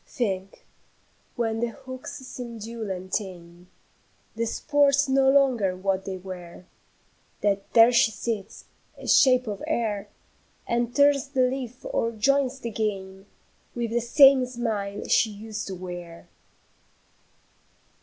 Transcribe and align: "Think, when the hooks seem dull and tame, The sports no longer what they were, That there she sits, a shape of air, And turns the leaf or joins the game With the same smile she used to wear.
"Think, 0.07 0.65
when 1.35 1.59
the 1.59 1.67
hooks 1.67 2.15
seem 2.25 2.57
dull 2.57 2.89
and 2.89 3.11
tame, 3.13 3.69
The 4.35 4.47
sports 4.47 5.07
no 5.07 5.29
longer 5.29 5.75
what 5.75 6.05
they 6.05 6.17
were, 6.17 6.65
That 7.41 7.71
there 7.73 7.91
she 7.91 8.09
sits, 8.09 8.65
a 8.97 9.07
shape 9.07 9.45
of 9.45 9.61
air, 9.67 10.09
And 10.65 10.95
turns 10.95 11.27
the 11.27 11.43
leaf 11.43 11.85
or 11.85 12.11
joins 12.13 12.57
the 12.61 12.71
game 12.71 13.27
With 13.75 13.91
the 13.91 14.01
same 14.01 14.43
smile 14.47 15.07
she 15.07 15.29
used 15.29 15.67
to 15.67 15.75
wear. 15.75 16.27